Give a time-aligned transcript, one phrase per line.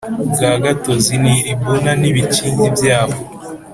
[0.33, 3.19] bwa gatozi n i Libuna n ibikingi byaho